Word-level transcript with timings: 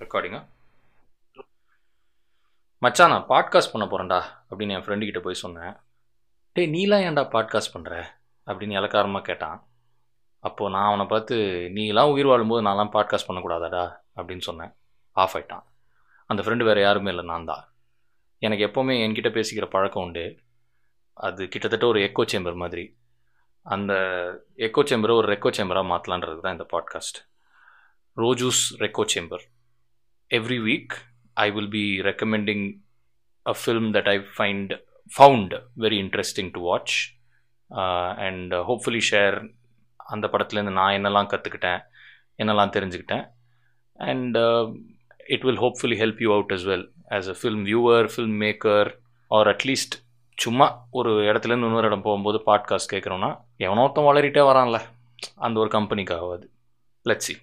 ரெக்கார்டிங்கா 0.00 0.40
மச்சான் 2.78 3.10
நான் 3.10 3.28
பாட்காஸ்ட் 3.28 3.72
பண்ண 3.72 3.84
போகிறேன்டா 3.86 4.18
அப்படின்னு 4.50 4.74
என் 4.74 4.84
ஃப்ரெண்டு 4.86 5.04
கிட்ட 5.04 5.20
போய் 5.20 5.34
சொன்னேன். 5.34 5.76
டேய் 6.52 6.68
நீலாம் 6.68 7.04
ஏன்டா 7.06 7.24
பாட்காஸ்ட் 7.34 7.74
பண்ணுற 7.74 8.04
அப்படின்னு 8.46 8.76
இலக்காரமாக 8.78 9.24
கேட்டான். 9.24 9.66
அப்போது 10.40 10.70
நான் 10.70 10.84
அவனை 10.84 11.06
பார்த்து 11.06 11.36
நீலாம் 11.74 12.10
உயிர் 12.12 12.26
வாழும்போது 12.26 12.66
நான்லாம் 12.66 12.92
பாட்காஸ்ட் 12.92 13.28
பண்ணக்கூடாதாடா 13.28 13.84
அப்படின்னு 14.16 14.38
சொன்னேன். 14.38 14.72
ஆஃப் 15.12 15.34
ஆயிட்டான். 15.36 15.64
அந்த 16.26 16.42
ஃப்ரெண்டு 16.42 16.62
வேறு 16.62 16.80
யாருமே 16.80 17.10
இல்லை 17.10 17.24
நான் 17.24 17.44
தான். 17.44 17.64
எனக்கு 18.38 18.66
எப்போவுமே 18.66 18.94
என்கிட்ட 19.04 19.30
பேசிக்கிற 19.38 19.66
பழக்கம் 19.66 20.02
உண்டு. 20.02 20.38
அது 21.12 21.48
கிட்டத்தட்ட 21.48 21.86
ஒரு 21.86 22.00
எக்கோ 22.00 22.24
சேம்பர் 22.32 22.54
மாதிரி. 22.54 22.96
அந்த 23.62 23.92
எக்கோ 24.56 24.82
சேம்பரை 24.90 25.14
ஒரு 25.14 25.28
ரெக்கோ 25.34 25.50
சேம்பராக 25.58 25.90
மாற்றலான்றது 25.92 26.40
தான் 26.40 26.52
இந்த 26.52 26.66
podcast 26.72 27.18
ரோஜூஸ் 28.16 28.62
reco 28.78 29.04
chamber 29.14 29.44
every 30.34 30.58
week 30.62 30.94
I 31.32 31.50
will 31.50 31.68
be 31.68 32.00
recommending 32.00 32.64
a 33.46 33.52
film 33.52 33.88
that 33.96 34.08
I 34.08 34.16
find 34.38 34.72
found 35.18 35.52
very 35.78 35.98
interesting 36.04 36.48
to 36.52 36.60
watch 36.60 36.96
and 38.16 38.54
hopefully 38.54 39.00
share 39.10 39.54
அந்த 39.96 40.26
படத்துலேருந்து 40.26 40.72
நான் 40.72 40.94
என்னெல்லாம் 40.94 41.30
கற்றுக்கிட்டேன் 41.32 41.80
என்னெல்லாம் 42.38 42.74
தெரிஞ்சுக்கிட்டேன். 42.76 43.24
And 43.94 44.36
it 45.26 45.42
will 45.42 45.60
hopefully 45.60 45.96
help 46.02 46.22
you 46.22 46.32
out 46.32 46.50
as 46.50 46.66
well 46.66 46.86
as 47.10 47.28
a 47.28 47.36
film 47.42 47.64
viewer 47.68 48.08
film 48.16 48.36
maker 48.44 48.90
or 49.26 49.46
at least 49.46 49.96
சும்மா 50.36 50.86
ஒரு 50.90 51.12
இடத்துலேருந்து 51.22 51.66
இன்னொரு 51.68 51.86
இடம் 51.86 52.02
போகும்போது 52.02 52.42
பாட்காஸ்ட் 52.46 52.92
கேட்குறோன்னா 52.92 53.40
எவனோ 53.56 53.80
ஒருத்தன் 53.82 54.04
வளரிட்டே 54.04 54.44
வரான்ல. 54.50 54.80
அந்த 55.36 55.60
ஒரு 55.60 55.68
கம்பெனிக்காகாது 55.68 56.46
லட்சி 57.02 57.36